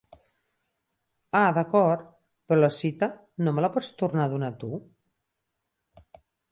Ah 1.41 1.49
d'acord, 1.59 2.01
però 2.49 2.63
la 2.65 2.71
cita 2.81 3.11
no 3.45 3.55
me 3.59 3.67
la 3.67 3.73
pots 3.77 3.95
tornar 4.03 4.27
a 4.29 4.33
donar 4.37 4.53
tu? 4.65 4.85